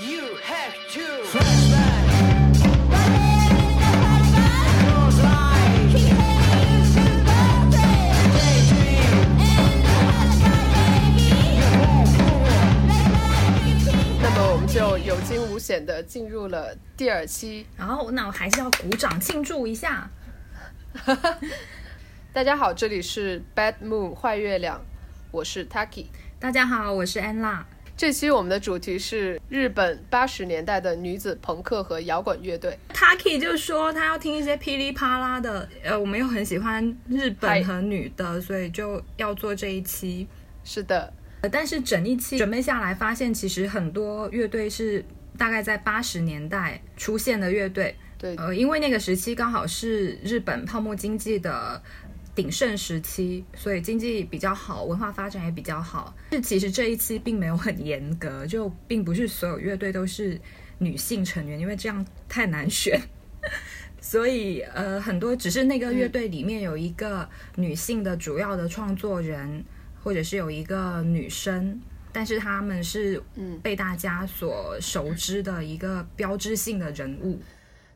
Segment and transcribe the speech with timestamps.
[0.00, 2.06] You have to flashback.
[14.22, 17.66] 那么我们就有惊无险的进入了第二期。
[17.76, 20.08] 然后那我还是要鼓掌庆祝一下。
[22.32, 24.80] 大家好，这里是 Bad Moon 坏月亮，
[25.30, 26.06] 我是 Taki。
[26.40, 27.66] 大家好，我是安娜。
[28.02, 32.76] 这期我们的主题是日本八十年代的女子朋克和摇滚乐队。
[32.92, 40.26] Taki 就说他要听一些噼里啪啦的，呃，我们又很喜欢日本和女的，所以就要做这一期。
[40.64, 45.04] 是的，呃但是整一期准备下来，发现其实很多乐队是
[45.38, 47.94] 大概在八十年代出现的乐队。
[48.18, 51.82] 对，呃，因为那个时期刚好是日本泡沫经济的
[52.34, 56.14] 鼎盛时期，所以经济比较好，文化发展也比较好。
[56.30, 60.40] 是其实这一期并没有很严格，就并不是所有乐队都是
[60.78, 63.00] 女性成员，因为这样太难选。
[64.00, 69.64] 所以呃，很多只是那个乐队里面有一个女性的主要的创作人，
[70.02, 71.80] 或者是有一个女生。
[72.14, 77.40] 但是他们是嗯被大家所熟知的一个标志性的人物，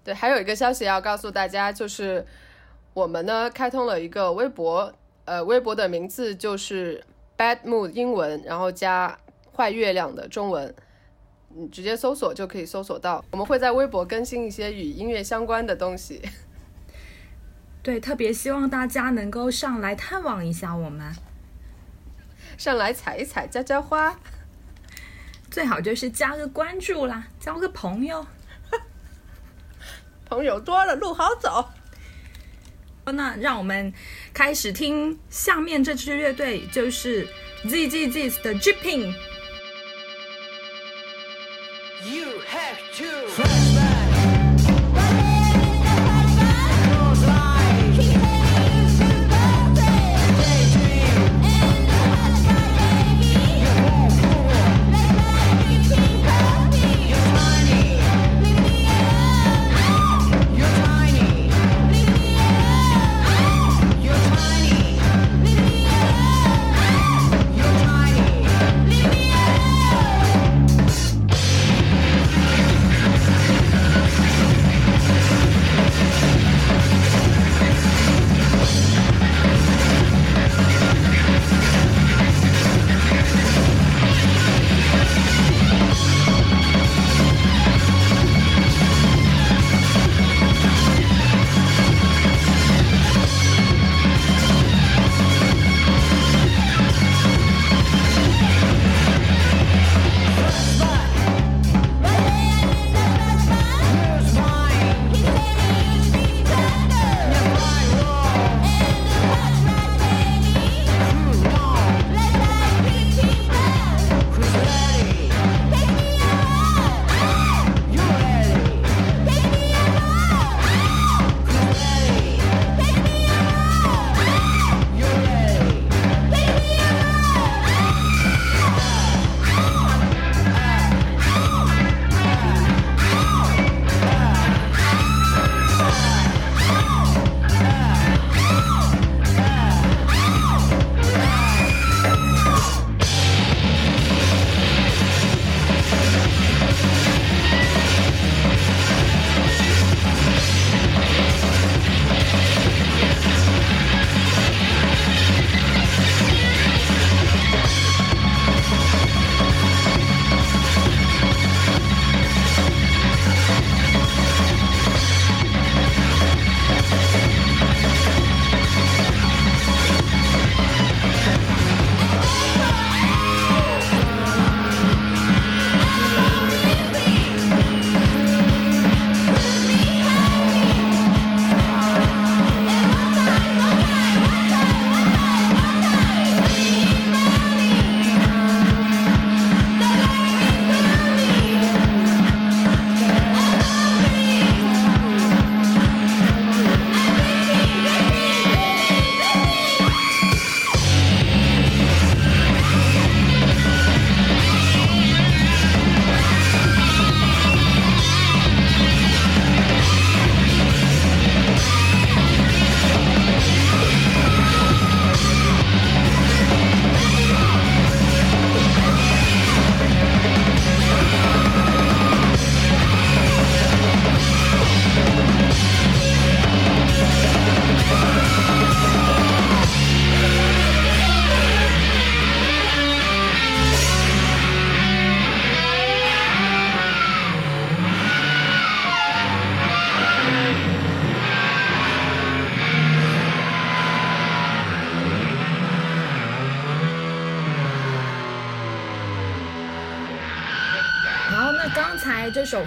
[0.03, 2.25] 对，还有一个消息要告诉大家，就是
[2.97, 4.91] 我们呢开通了一个微博，
[5.27, 7.05] 呃，微博的名字就是
[7.37, 9.19] Bad Mood 英文，然后加
[9.55, 10.75] 坏月亮的中文，
[11.51, 13.23] 你直接搜索就可以搜索到。
[13.33, 16.23] 我们会在微博更新一些与音乐相关的东西。
[17.85, 21.15] 对，特别希望大家能够上来探望一下我们，
[22.57, 24.19] 上来采一采，浇浇花。
[25.51, 28.27] 最好就是加个关注啦，交个朋友。
[30.25, 31.69] 朋友多了，路好走。
[33.13, 33.93] 那让我们
[34.35, 37.27] 开始听下面这支乐队，就是
[37.65, 39.15] ZZZ 的 Dripping。
[42.05, 43.76] You have to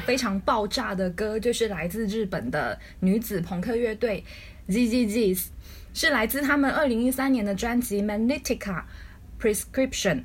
[0.09, 4.25] 非常爆炸的歌就是来自日本的女子朋克乐队
[4.67, 5.49] ZZZ，
[5.93, 8.81] 是来自他们二零一三年的专辑《Magnetica
[9.39, 10.15] Prescription》。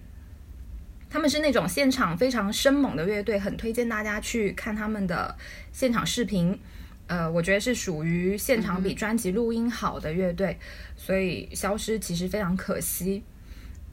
[1.11, 5.37] 他们是那种现场非常生猛的乐队，很推荐大家去看他们的
[5.71, 6.59] 现场视频。
[7.07, 10.59] 呃，我觉得是属于现场比专辑录音好的乐队，
[10.97, 13.23] 所以消失其实非常可惜。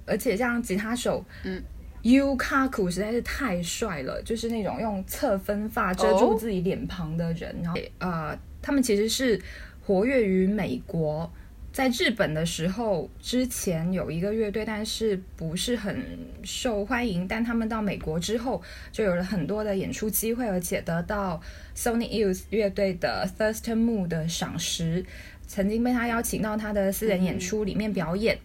[0.05, 1.61] 而且像吉他手，嗯
[2.03, 7.56] ，U Kaku 实在是太帅了，就是那种用侧分发遮住哦自己脸庞的人。
[7.63, 9.42] 然后呃，他们其实是
[9.86, 11.31] 活跃于美国。
[11.74, 16.06] 在日本的时候，之前有一个乐队，但是不是很
[16.44, 17.25] 受欢迎。
[17.25, 18.62] 但他们到美国之后，
[18.92, 21.42] 就有了很多的演出机会，而且得到
[21.74, 25.06] Sony Youth 乐队的 Thurston Moon 的赏识，
[25.47, 28.38] 曾经被他邀请到他的私人演出里面表演，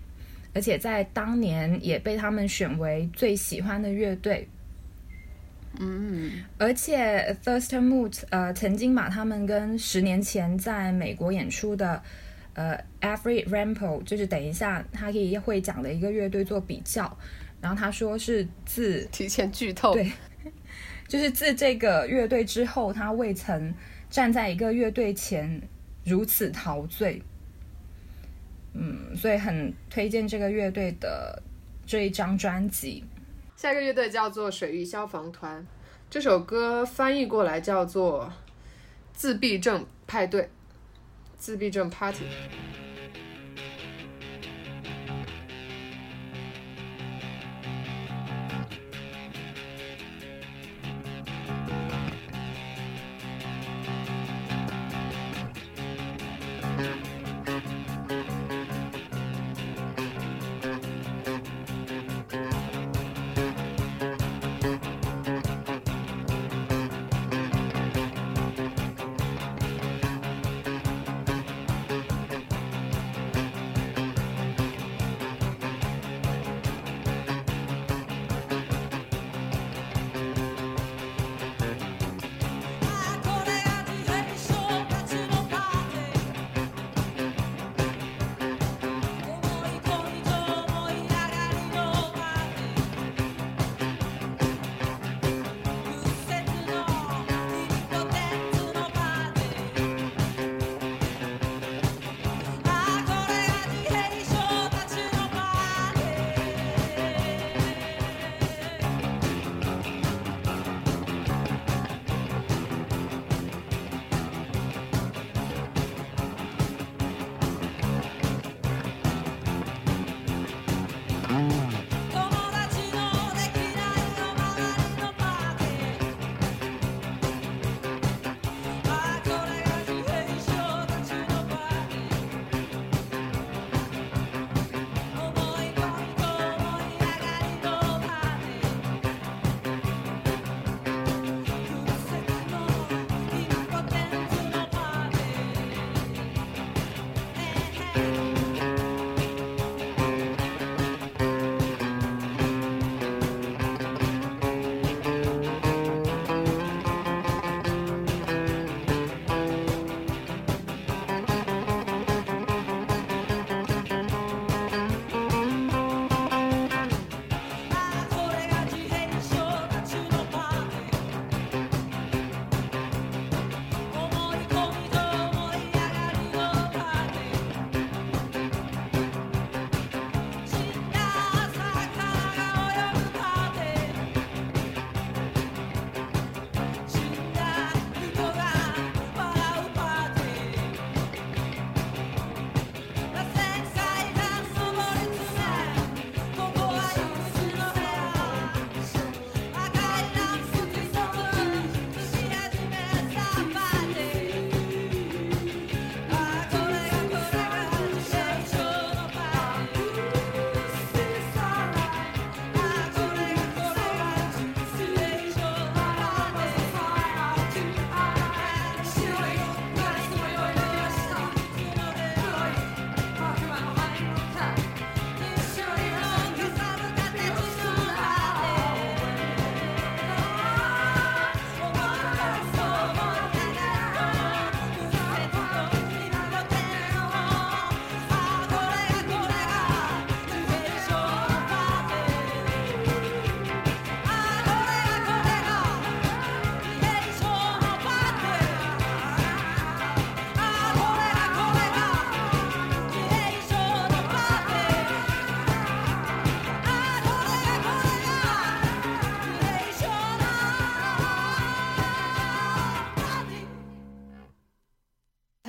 [0.56, 4.48] 而且在当年也被他们选为最喜欢的乐队。
[5.78, 12.02] 嗯，而且 Thurston Moot 呃曾经把他们跟十年前在美国演出的
[12.54, 17.14] 呃 Every Rampo，就是等一下他可以会讲的一个乐队做比较，
[17.60, 19.92] 然后他说是自提前剧透。
[19.92, 20.10] 对
[21.06, 23.74] 就是自这个乐队之后，他未曾
[24.08, 25.60] 站在一个乐队前
[26.02, 27.22] 如此陶醉。
[28.78, 31.42] 嗯，所以很推荐这个乐队的
[31.86, 33.04] 这一张专辑。
[33.56, 35.66] 下一个乐队叫做水域消防团，
[36.10, 38.30] 这首歌翻译过来叫做
[39.14, 40.50] 自闭症派对，
[41.38, 42.24] 自闭症 party。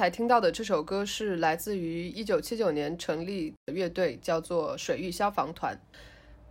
[0.10, 5.80] 听到的这首歌是来自于一九七九年成立的乐队，叫做水域消防团。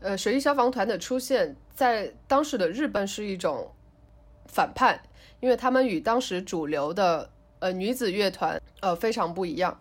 [0.00, 3.72] 呃，水域消防团的出现在当时的日本是一种
[4.46, 5.00] 反叛，
[5.40, 9.80] 因为他们与当时主流的呃女子乐团呃非常不一样。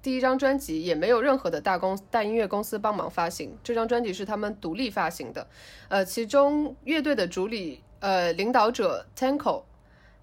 [0.00, 5.46] 第一张专辑也没有任何的大公大音乐公司帮忙发行，这张专辑是他们独立发行的。
[5.88, 9.64] 呃，其中乐队的主理呃领导者 Tanko，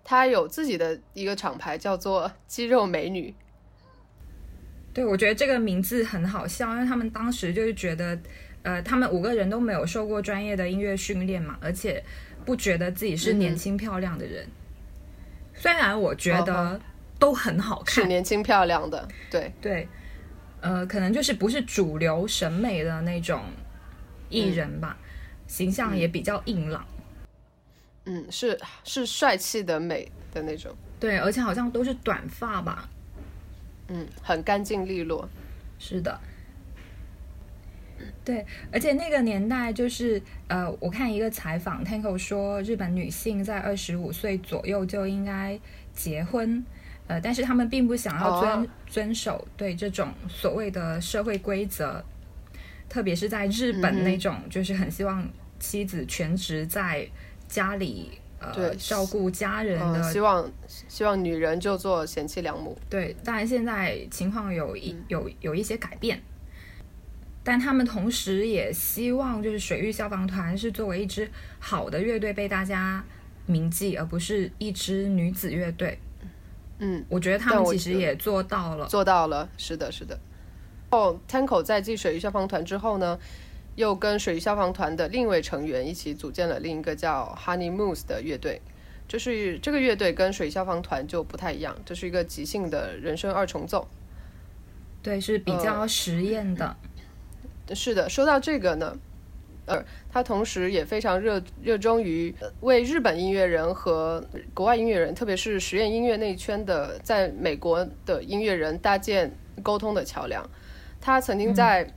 [0.09, 3.35] 他有自己的一个厂牌叫做肌肉美女。
[4.93, 8.17] 对，我觉得这个名字很好笑，因为他们当时就是觉得，
[8.63, 12.01] 呃，他们五个人都没有受过专业的音乐训练嘛，而且
[12.45, 14.47] 不觉得自己是年轻漂亮的人。
[15.53, 16.81] 虽然我觉哦得
[17.19, 19.89] 都很好看，是年轻漂亮的，对，对，
[20.61, 23.41] 呃，可能就是不是主流审美的那种
[24.29, 24.97] 艺人吧，
[25.47, 26.87] 形象也比较硬朗。
[26.87, 26.96] 嗯，
[28.29, 32.89] 是是帅气的美的那种，对，而且好像都是短发吧。
[33.89, 35.27] 嗯，很干净利落。
[35.79, 36.19] 是的，
[38.25, 45.59] 对，而且那个年代就是呃，我看一个采访，Tanko 说，日本女性在二十五岁左右就应该
[45.93, 46.65] 结婚，
[47.05, 52.03] 呃，但是他们并不想要遵、哦遵守对这种所谓的社会规则，
[52.89, 57.07] 特别是在日本那种，就是很希望妻子全职在
[57.47, 58.19] 家里。
[58.39, 60.51] 呃对，照顾家人的嗯，希望
[60.87, 62.77] 希望女人就做贤妻良母。
[62.87, 66.21] 对，当然现在情况有一嗯有有一些改变，
[67.43, 71.27] 但他们同时也希望就是水域消防团是作为一支
[71.57, 73.03] 好的乐队被大家
[73.47, 75.97] 铭记，而不是一支女子乐队。
[76.77, 78.85] 嗯，我觉得他们其实也做到了。
[78.85, 80.19] 做到了，是的，是的。
[80.91, 83.17] 哦，Tanko 在继水域消防团之后呢，
[83.77, 88.61] 又跟水域消防团的另一位成员一起组建了另一个叫 Honey Moose 的乐队。
[89.07, 93.87] 就是这个乐队跟水域消防团就不太一样，这是一个即兴的人声二重奏。
[95.01, 96.75] 对，是比较实验的。
[97.73, 98.97] 是的，说到这个呢，
[99.65, 99.81] 呃，
[100.11, 109.31] 他同时也非常热热衷于呃为日本音乐人和国外音乐人，特别是实验音乐那一圈的，在美国的音乐人搭建
[109.61, 110.43] 沟通的桥梁。
[110.99, 111.93] 他曾经在、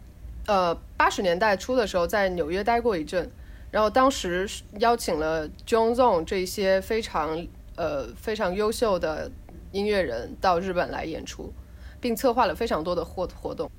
[0.47, 3.30] 呃八十年代初的时候在纽约待过一阵，
[3.70, 9.30] 然后当时邀请了 John Zone 这些非常呃非常优秀的
[9.73, 11.52] 音乐人到日本来演出，
[12.00, 13.70] 并策划了非常多的活活动。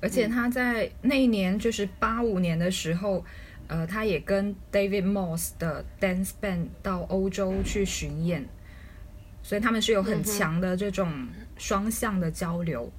[0.00, 3.24] 而且他在那一年就是八五年的时候，
[3.66, 8.48] 呃，他也跟 David Moss 的 Dance Band 到欧洲去巡演，
[9.42, 12.92] 所以他们是有很强的这种双向的交流。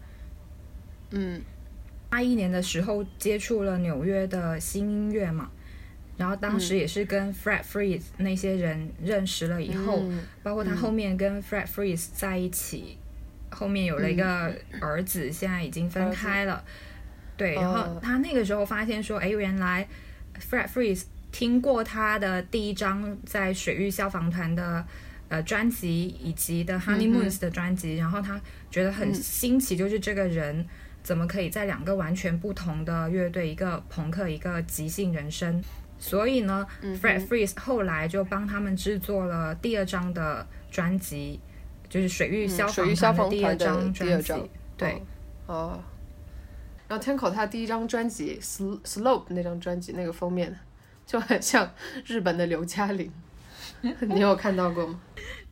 [1.11, 1.41] 嗯
[2.09, 5.49] 八一年的时候接触了纽约的新音乐嘛，
[6.17, 10.19] 然后当时也是跟 Fred Freeze 那些人认识了以后，嗯。
[10.41, 12.97] 包括他后面跟 Fred Freeze 在一起，
[13.51, 16.63] 后面有了一个儿子，现在已经分开了。
[17.37, 19.87] 对，然后哦他那个时候发现说，哎，原来
[20.39, 24.83] Fred Freeze 听过他的第一张在水域消防团的
[25.29, 30.65] 呃专辑，以及的 Honeymoons 的专辑，然后他觉得很新奇，就是这个人
[31.09, 35.59] 怎么可以在两个完全不同的乐队，一个朋克，一个即兴人生。
[35.97, 41.39] 所以呢、f r e d Freeze 后来就帮他们制作了第二张的专辑，
[41.89, 44.51] 就是水域消防消团的第二张专辑。
[44.77, 45.01] 对，
[45.47, 45.81] 哦。
[46.87, 50.55] 然后 Tanko 他第一张专辑《Sl- Slope》那张专辑那个封面
[51.07, 51.73] 就很像
[52.05, 53.11] 日本的刘嘉玲，
[53.81, 54.99] 你有看到过吗？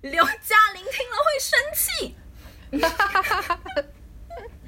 [0.02, 2.16] 刘嘉玲听了会生气，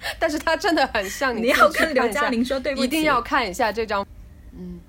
[0.19, 2.85] 但是他真的很像，你你要跟刘嘉玲说对不起。
[2.85, 4.05] 一定要看一下这张。
[4.53, 4.79] 嗯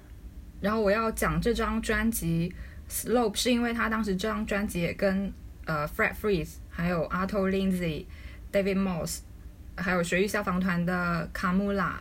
[0.61, 2.53] 然后我要讲这张专辑
[2.93, 5.33] 《Slope》，是因为他当时这张专辑也跟
[5.65, 8.05] 呃 Fred Freeze、还有 Arto Lindsay、
[8.53, 9.21] David Moss，
[9.75, 11.99] 还有水域消防团的卡穆拉，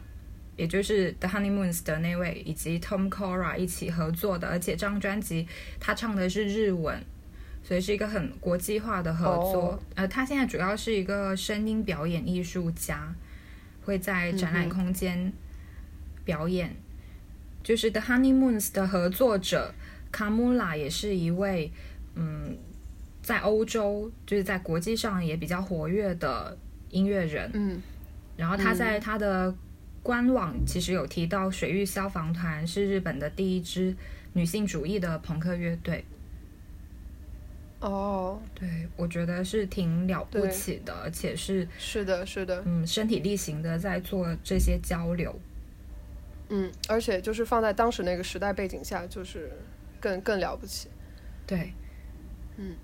[0.58, 4.50] 也就是 The Honeymoons 的那位，以及 Tom Cora 一起合作的。
[4.50, 5.48] 而且这张专辑
[5.80, 7.02] 他唱的是日文，
[7.70, 9.62] 所以是一个很国际化的合作。
[9.74, 13.14] 哦呃，他现在主要是一个声音表演艺术家，
[13.86, 15.32] 会在展览空间
[16.26, 16.76] 表演。
[17.62, 19.72] 就是 The Honeymoons 的合作者
[20.12, 21.72] 卡穆拉也是一位，
[22.16, 22.58] 嗯，
[23.22, 26.58] 在欧洲就是在国际上也比较活跃的
[26.90, 27.52] 音乐人。
[27.54, 27.80] 嗯
[28.36, 29.54] 然后他在他的
[30.02, 33.96] 官网其实有提到，水域消防团是日本的第一支
[34.34, 36.04] 女性主义的朋克乐队。
[37.82, 45.40] 哦，对，我觉得是挺了不起的，而且是是的，是的，嗯身体力行的在做这些交流。
[46.50, 49.52] 嗯，而且就是放在当时那个时代背景下，就是
[50.00, 50.90] 更更了不起。
[51.48, 51.74] 对，
[52.58, 52.76] 嗯，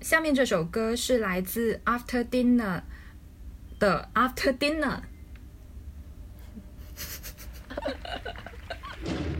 [0.00, 2.82] 下面这首歌是来自 After Dinner
[3.78, 5.00] 的 After Dinner。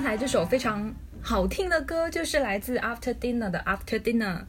[0.00, 4.44] 刚才这首非常好听的歌就是来自 After Dinner 的 After Dinner。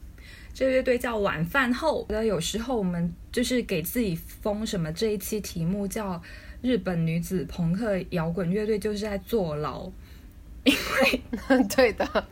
[0.54, 2.06] 这个乐队叫晚饭后。
[2.08, 6.22] 觉得有时候我们就是给自己封什么这一期题目叫
[6.62, 9.92] 日本女子朋克摇滚乐队，就是在坐牢。
[10.64, 11.22] 因为
[11.76, 12.26] 对的，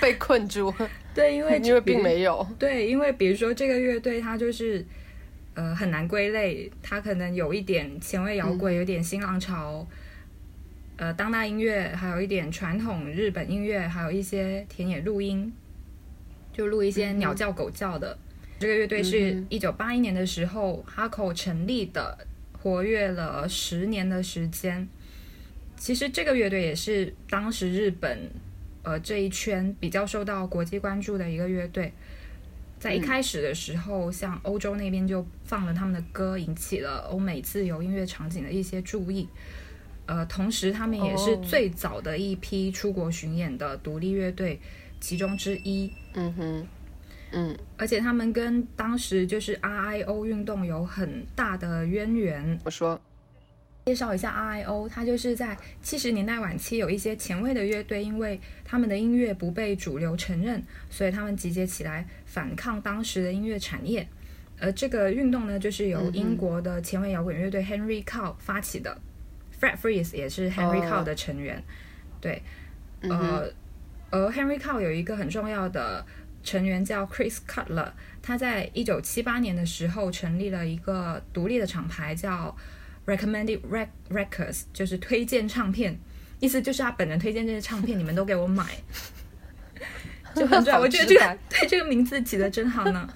[0.00, 0.72] 被困住，
[1.14, 2.48] 对，因为 因为并没有。
[2.58, 4.82] 对，因为比如说这个乐队，它就是
[5.52, 9.86] 呃很难归类，它可能有一点前卫摇滚，有点新浪潮，
[10.96, 15.52] 呃当代音乐，还有一点传统日本音乐，还有一些田野录音，
[16.52, 18.16] 就录一些鸟叫、狗叫的。
[18.60, 22.16] 这个乐队是一九八一年的时候哈口成立的，
[22.52, 24.88] 活跃了十年的时间。
[25.76, 28.30] 其实这个乐队也是当时日本
[28.84, 31.92] 呃这一圈比较受到国际关注的一个乐队。
[32.78, 39.28] 在一开始的时候，像欧洲那边就放了他们的歌，引起了欧美自由音乐场景的一些注意。
[40.06, 44.60] 呃，同时他们也是哦最早的一批出国巡演的独立乐队
[45.00, 45.90] 其中之一。
[46.14, 46.66] 嗯哼，
[47.32, 52.60] 嗯而且他们跟当时就是 RIO 运动有很大的渊源。
[52.64, 53.00] 我说，
[53.86, 64.06] 介绍一下 RIO，它就是在七十年代晚期有一些前卫的乐队，因为他们的音乐不被主流承认，所以他们集结起来反抗当时的音乐产业。
[64.60, 68.96] 而这个运动呢，就是由英国的前卫摇滚乐队 Henry Cow 发起的
[69.64, 71.62] ，Fred Freeze 也是 Henry 哦 Cow 的成员。
[72.20, 72.42] 对，
[73.02, 73.50] 呃，
[74.10, 76.04] 而 Henry Cow 有一个很重要的
[76.42, 77.90] 成员叫 Chris Cutler，
[78.22, 82.54] 他在一九七八年的时候成立了一个独立的厂牌叫
[83.06, 85.98] Recommended Rec Records，就是推荐唱片，
[86.40, 88.64] 意思就是他本人推荐这些唱片，你们都给我买，
[90.34, 90.74] 就很拽。
[90.74, 93.08] 好我觉得这个对这个名字起的真好呢。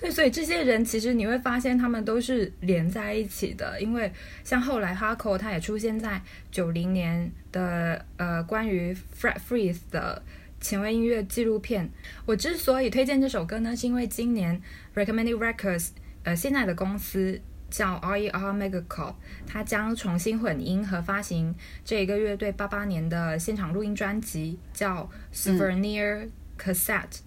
[0.00, 4.10] 对，所以这些人其实你会发现他们都是连在一起的，因为
[4.42, 10.22] 像后来 Hardcore 它也出现在九零年的呃关于 Fred Freeze 的
[10.58, 11.90] 前卫音乐纪录片。
[12.24, 14.62] 我之所以推荐这首歌呢，是因为今年
[14.94, 15.90] Recommended Records
[16.22, 19.14] 呃现在的公司叫 RER Megacorp，
[19.46, 27.18] 它将重新混音和发行这一个乐队八八年的现场录音专辑，叫 Souvenir Cassette。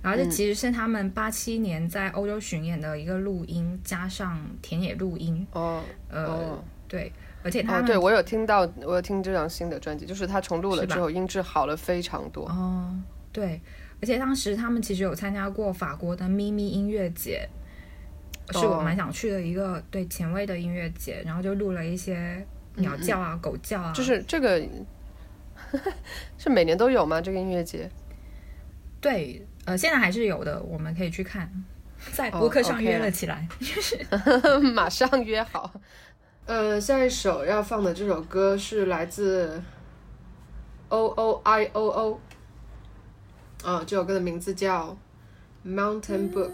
[0.00, 5.46] 然后这其实是他们八七年在欧洲巡演的一个录音，加上田野录音。
[5.52, 12.46] 哦呃，哦对，而且他对我有听到，我有听这张新的专辑，就是他重录了之后，音质好了非常多。
[12.46, 12.96] 哦，
[13.32, 13.60] 对，
[14.00, 17.48] 而且当时他们其实有参加过法国的咪咪音乐节，
[18.52, 24.62] 是我哦蛮想去的一个对前卫的音乐节，然后就录了一些鸟叫啊、狗叫啊，就是这个
[26.38, 27.20] 是每年都有吗？
[27.20, 27.90] 这个音乐节？
[29.00, 31.52] 对，呃，现在还是有的，我们可以去看，
[32.12, 33.46] 在哦博客上约了起来。
[34.72, 35.70] 马上约好。
[36.46, 39.62] 呃，下一首要放的这首歌是来自
[40.88, 42.20] O O I O O，
[43.62, 44.96] 啊，这首歌的名字叫
[45.66, 46.50] Mountain Book。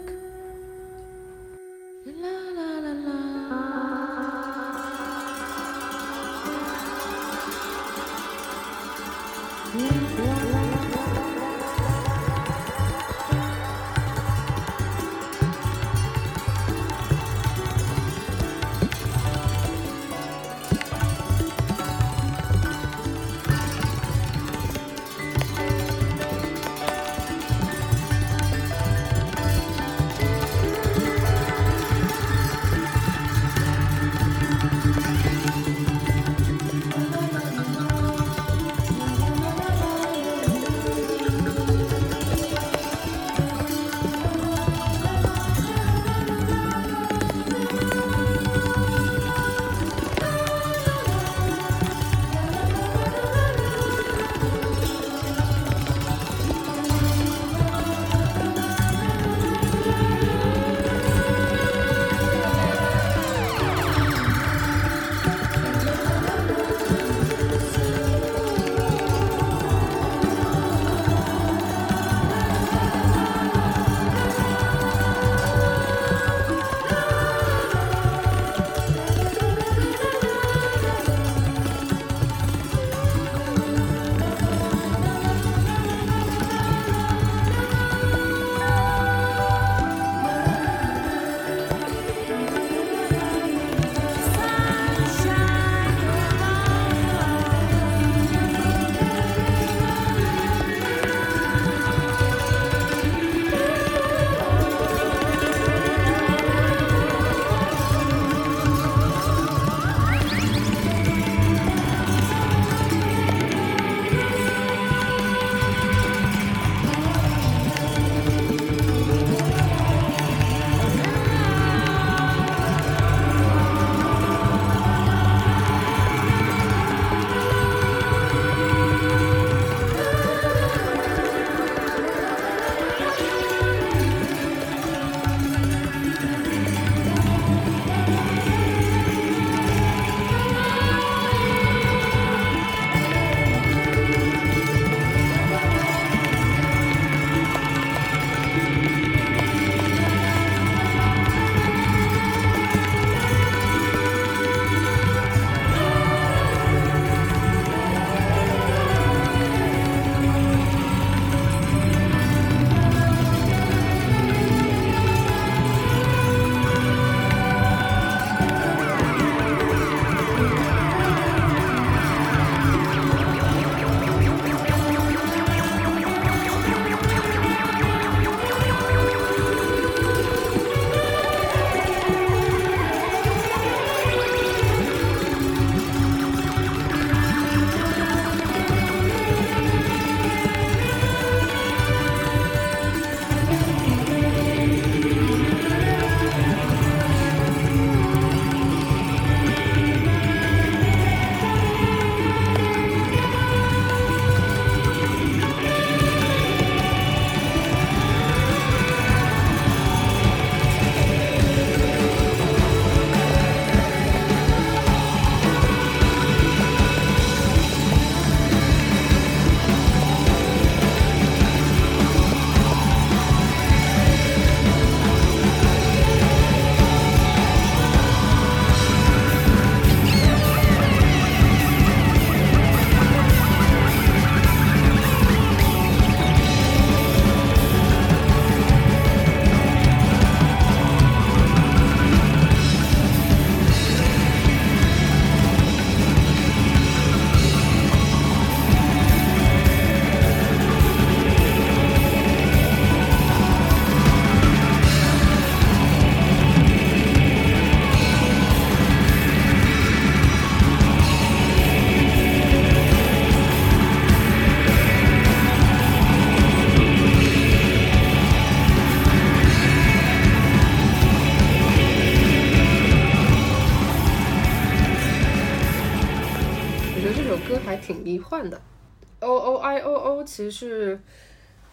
[280.35, 280.99] 其实是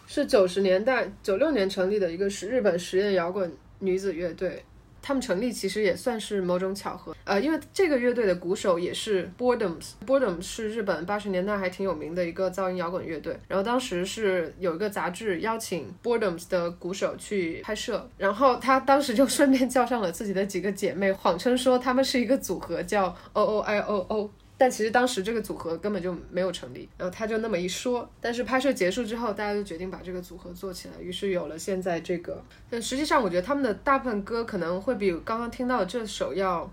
[0.07, 4.63] 是九十年代九六年成立的一个是日本实验摇滚女子乐队。
[5.05, 13.37] 他们成立其实也算是某种巧合，呃，因为这个乐队的鼓手也是 Boredoms，Boredom 是日本八十年代还挺有名的一个噪音摇滚乐队。
[13.49, 24.31] 然后当时是有一个杂志邀请 Boredoms 的鼓手去拍摄，然后他当时就顺便叫上了自己的几个姐妹，谎称说他们是一个组合，叫 O O I O O。
[24.57, 28.09] 但其实当时这个组合根本就没有成立，然后他就那么一说。
[28.21, 32.41] 但是拍摄结束之后，大家就决定把这个组合做起来，于是有了现在这个。
[32.69, 36.71] 但实际上，我觉得他们的大部分歌可能会比刚刚听到的这首要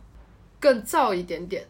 [0.60, 1.66] 更燥一点点。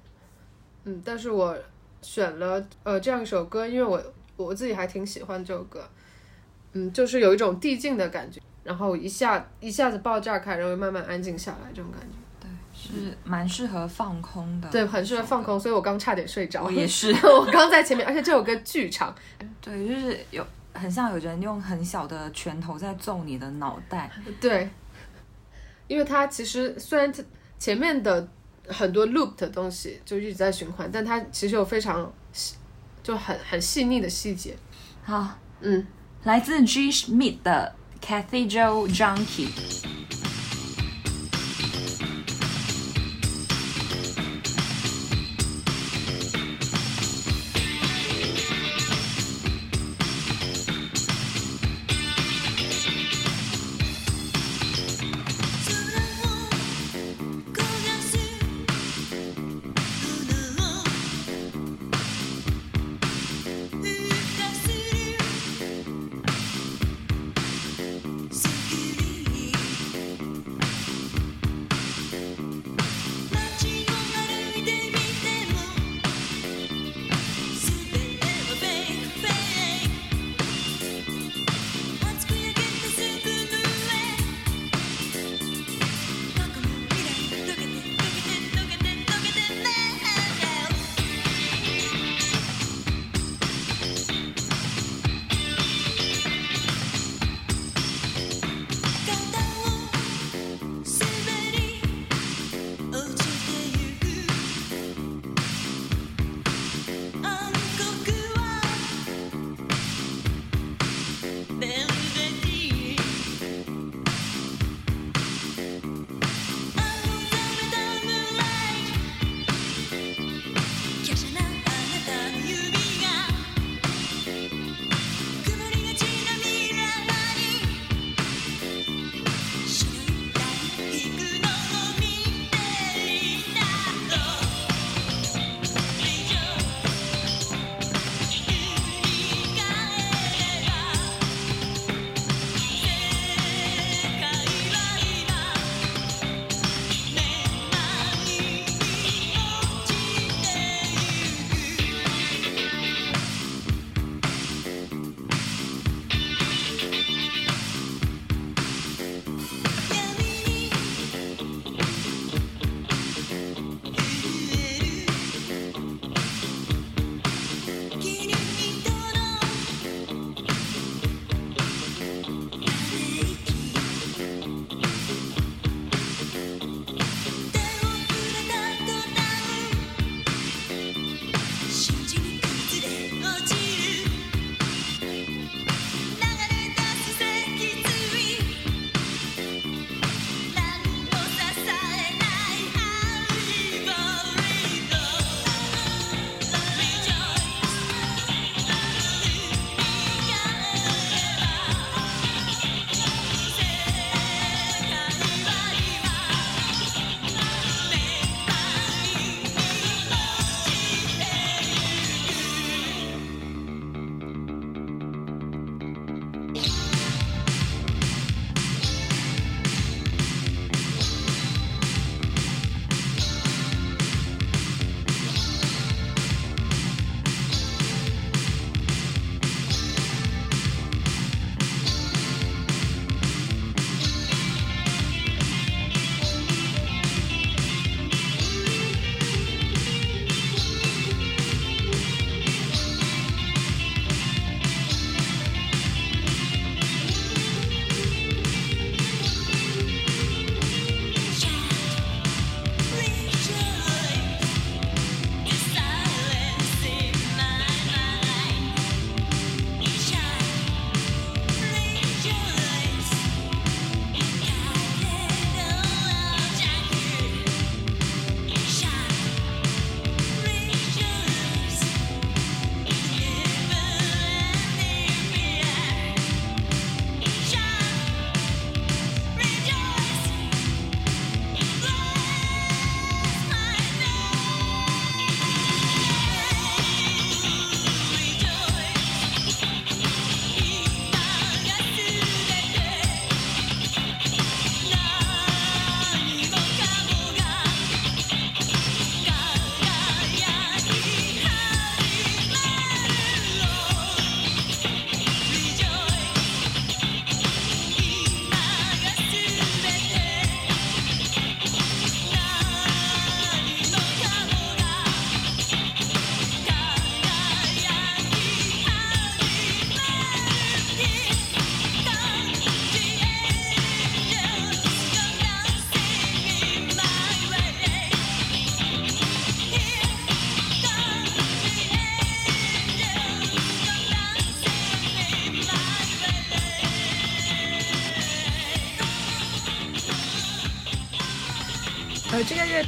[0.85, 1.57] 嗯，但是我
[2.03, 4.03] 选了呃这样一首歌，因为我
[4.37, 5.89] 我自己还挺喜欢这首歌。
[6.73, 12.17] 嗯，就是有一种递进的感觉，然后一下一下子爆炸开，然后又慢慢安静下来这种感觉。
[12.91, 16.65] 是蛮适合放空的，对，很适合放空，所以我刚差点睡着。
[16.65, 19.15] 我也是， 我刚在前面，而且这首歌巨长，
[19.61, 24.69] 对，就是有很像有人用很小的拳头在揍你的脑袋，对，
[25.87, 27.13] 因为它其实虽然
[27.59, 28.29] 前面的
[28.69, 32.57] 很多 loop 的东西就一直在循环，但它其实有非常细
[33.03, 34.57] 就很很细腻的细节。
[35.03, 35.87] 好，嗯，
[36.25, 40.00] 来自 G Schmidt 的 Cathedral Junkie。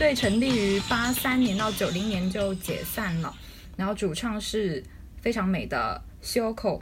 [0.03, 3.33] 队成立于八三年到九零年就解散了，
[3.77, 4.83] 然后主唱是
[5.21, 6.81] 非常美的 Shoko，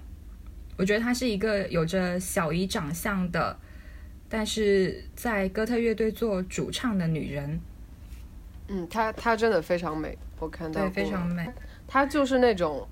[0.78, 3.54] 我觉得她是一个有着小姨长相的，
[4.26, 7.60] 但是在哥特乐队做主唱的女人，
[8.68, 11.46] 嗯，她她真的非常美，我看到对，非常美。
[11.86, 12.88] 她就是那种，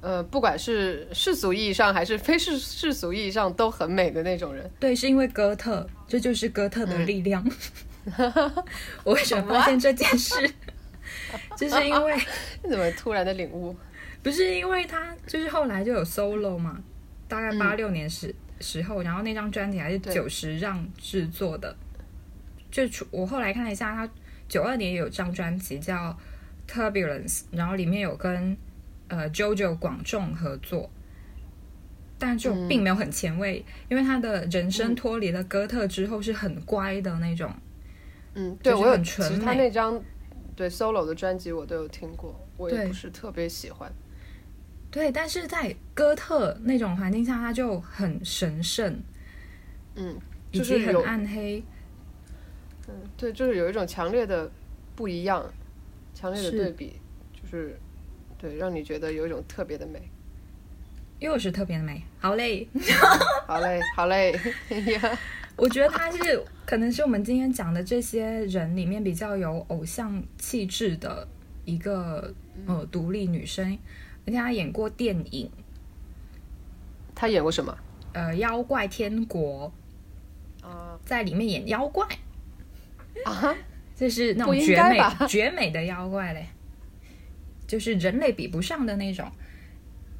[0.00, 4.70] 呃，不管是世俗意义上还是非世世俗意义上都很美的那种人。
[4.78, 7.44] 对，是因为哥特，这就是哥特的力量。
[7.44, 7.52] 嗯
[9.04, 10.50] 我为什么发现这件事？
[11.56, 12.14] 就是因为
[12.64, 13.76] 你怎么突然的领悟？
[14.22, 16.78] 不是因为他就是后来就有 solo 嘛，
[17.28, 21.74] 大概嗯八六年时、时候，然后那张专辑还是九十让制作的。
[22.70, 24.08] 就出我后来看了一下，他
[24.48, 26.16] 九二年也有张专辑叫
[26.68, 28.56] Turbulence，然后里面有跟
[29.08, 30.90] 呃 JoJo 广众合作。
[32.22, 37.60] 但就嗯并没有很前卫，因为他的人生脱离了哥特之后是很乖的那种，嗯，
[38.34, 40.02] 对就是我有，很纯其实他那张
[40.54, 43.92] 对 solo 的专辑我都有听过，我也不是特别喜欢。
[44.90, 49.00] 对，但是在哥特那种环境下，他就很神圣，
[49.94, 50.16] 嗯，
[50.50, 51.62] 就是很暗黑，
[52.88, 54.50] 嗯对，就是有一种强烈的
[54.96, 55.44] 不一样，
[56.12, 57.00] 强烈的对比，
[57.32, 57.78] 就是
[58.36, 60.10] 对，让你觉得有一种特别的美。
[61.20, 62.02] 又是特别的美。
[62.18, 62.66] 好嘞，
[63.46, 65.18] 好嘞，好嘞，呀，
[65.60, 71.28] 我觉得他是可能是我们今天讲的这些人里面比较有偶像气质的
[71.66, 72.34] 一个
[72.66, 73.78] 呃独立女生，
[74.26, 75.50] 而且她演过电影
[77.14, 77.76] 她演过什么？
[78.14, 79.70] 呃《妖怪天国》，
[80.66, 82.06] 啊在里面演妖怪，
[83.26, 83.54] 啊，
[83.94, 84.98] 就是那种绝美
[85.28, 86.46] 绝美的妖怪嘞，
[87.66, 89.30] 就是人类比不上的那种。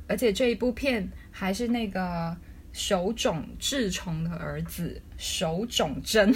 [0.07, 2.37] 而且这一部片还是那个
[2.73, 6.35] 手冢治虫的儿子手肿针。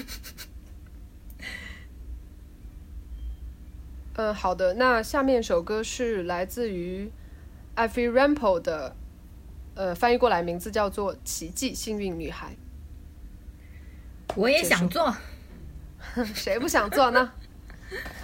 [4.17, 7.11] 嗯， 好的，那下面首歌是来自于
[7.75, 8.95] Ivy Rampo 的，
[9.75, 12.55] 呃，翻译过来名字叫做《奇迹幸运女孩
[14.37, 15.17] 我也想做。》，
[16.35, 17.33] 谁不想做呢？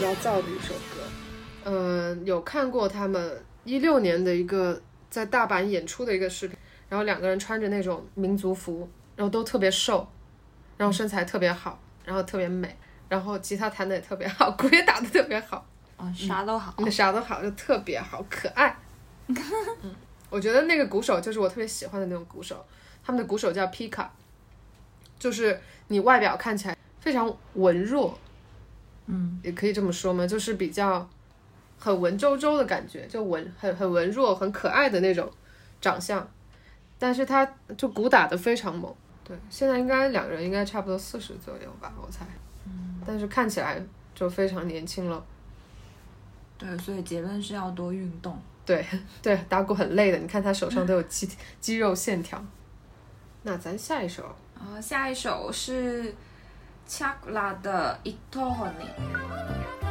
[0.00, 1.02] 较燥的一首歌。
[1.64, 4.80] 嗯，有看过他们一六年的一个
[5.10, 6.56] 在大阪演出的一个视频，
[6.88, 10.08] 然后两个人穿着那种民族服，然后都特别瘦，
[10.78, 12.74] 然后身材特别好，然后特别美，
[13.08, 15.66] 然后吉他弹的也特别好，鼓也打的特别好，
[15.98, 16.74] 啊，啥都好。
[16.78, 18.74] 那啥都好，就特别好，可爱。
[19.28, 19.94] 嗯，
[20.30, 22.64] 我觉得那个鼓手就是我特别喜欢的那种鼓手，
[23.04, 24.10] 他们的鼓手叫皮卡，
[25.18, 28.18] 就是你外表看起来非常文弱，
[29.10, 30.26] 嗯，也可以这么说嘛？
[30.26, 31.08] 就是比较
[31.78, 35.30] 很文绉绉的感觉，就文很很文弱、很可爱的那种
[35.80, 36.26] 长相，
[36.98, 37.46] 但是他
[37.76, 38.94] 就鼓打的非常猛。
[39.24, 42.24] 对，现在应该两个人应该差不多四十左右吧，我猜。
[42.66, 43.82] 嗯，但是看起来
[44.14, 45.24] 就非常年轻了。
[46.58, 48.38] 对，所以结论是要多运动。
[48.66, 48.84] 对
[49.22, 51.28] 对，打鼓很累的，你看他手上都有肌
[51.60, 52.44] 肌肉线条。
[53.42, 54.22] 那咱下一首，
[54.54, 56.14] 然后下一首是
[56.90, 59.80] Chakra 的 Itohoni。
[59.80, 59.89] 队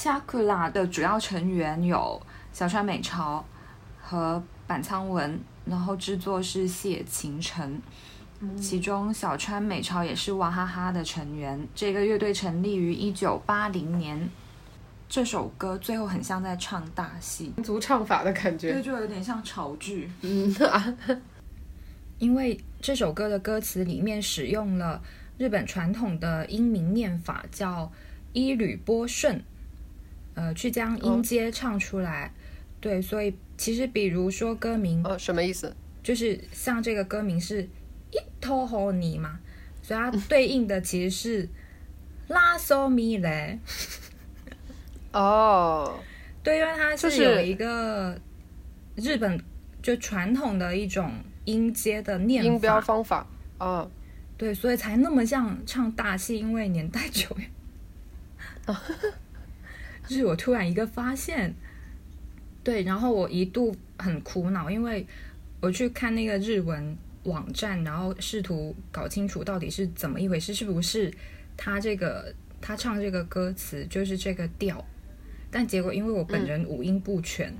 [0.00, 2.18] Chakula 的主要成员有
[2.54, 3.44] 小川美朝
[4.00, 7.78] 和板仓文，然后制作是谢晴晨。
[8.56, 11.68] 其中小川美朝也是娃哈哈的成员。
[11.74, 14.26] 这个乐队成立于一九八零年。
[15.06, 18.82] 这首歌最后很像在唱大戏，民族唱法的感对，觉。
[18.82, 20.10] 就有点像潮剧。
[20.22, 20.96] 嗯啊，
[22.18, 25.02] 因为这首歌的歌词里面使用了
[25.36, 27.92] 日本传统的音名念法，叫
[28.32, 29.42] 一吕波顺，
[30.40, 32.32] 呃，去将音阶唱出来。
[32.80, 35.76] 对，所以其实比如说歌名呃，什么意思？
[36.02, 37.62] 就是像这个歌名是
[38.10, 39.38] 一头吼你嘛，
[39.82, 41.48] 所以它对应的其实是
[42.28, 43.58] 拉索米嘞。
[45.12, 46.00] 哦，
[46.42, 48.18] 对，因为它是是有一个
[48.94, 49.38] 日本
[49.82, 51.12] 就传统的一种
[51.44, 53.26] 音阶的念音标，方法。
[53.58, 53.90] 哦，
[54.38, 57.50] 对，所以才那么像唱大戏，因为年代久远。
[60.10, 61.54] 就是我突然一个发现，
[62.64, 65.06] 对，然后我一度很苦恼，因为
[65.60, 71.08] 我去看那个日文网站，然后试图搞清楚到底是怎么一回事，是不是
[71.56, 74.84] 他这个他唱这个歌词就是这个调，
[75.48, 77.54] 但结果因为我本人五音不全，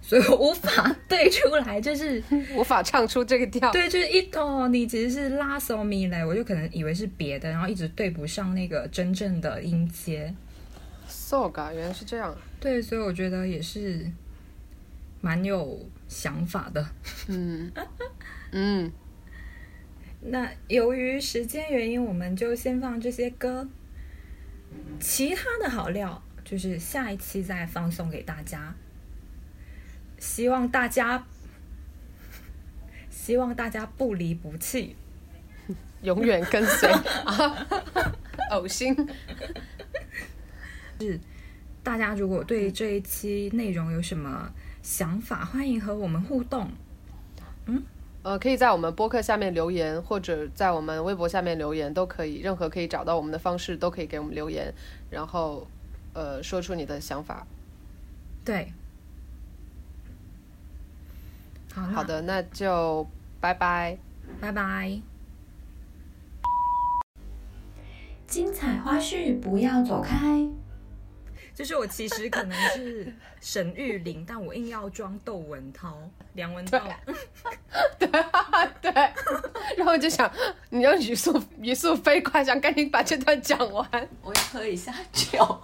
[0.00, 2.20] 所以我无法对出来，就是
[2.56, 3.70] 无法唱出这个调。
[3.70, 10.34] 对，就是一头你其实是拉索米嘞，我就可能以为是别的，然后一直对不上那个真正的音阶。
[11.32, 12.36] So 原来是这样。
[12.60, 14.06] 对，所以我觉得也是
[15.22, 16.86] 蛮有想法的。
[17.26, 17.72] 嗯
[18.52, 18.92] 嗯，
[20.20, 23.66] 那由于时间原因，我们就先放这些歌，
[25.00, 28.74] 其他的好料就是下一期再放送给大家。
[30.18, 31.26] 希望大家，
[33.08, 34.96] 希望大家不离不弃。
[36.02, 36.90] 永远跟随
[37.24, 37.66] 啊，
[38.50, 38.94] 呕心。
[41.82, 46.68] 大家如果对这一期内容有什么想法，欢迎和我们互动。
[48.22, 54.72] 呃，可以在我们播客下面留言，或者在我们微博下面留言都可以，任何可以找到我们的方式都可以给我们留言，
[55.10, 55.66] 然后
[56.12, 57.44] 呃说出你的想法。
[58.44, 58.72] 对，
[61.74, 63.04] 好，好，的，那就
[63.40, 63.98] 拜拜。
[64.40, 65.00] 拜拜。
[68.28, 70.48] 精彩花絮不要走开。
[71.62, 75.96] 就是我其实可能是沈玉琳，但我硬要装窦文涛、
[76.32, 76.82] 梁文道。
[78.00, 78.08] 对
[78.80, 78.92] 对，
[79.76, 80.28] 然后就想，
[80.70, 83.88] 你要语速语速飞快，想赶紧把这段讲完。
[84.22, 85.62] 我要喝一下酒。